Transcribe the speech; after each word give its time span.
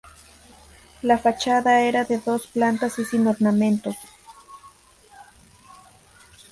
La 1.03 1.19
fachada 1.19 1.81
era 1.81 2.03
de 2.05 2.17
dos 2.17 2.47
plantas 2.47 2.97
y 2.97 3.05
sin 3.05 3.27
ornamentos. 3.27 3.95